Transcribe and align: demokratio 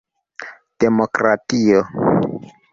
demokratio 0.79 1.77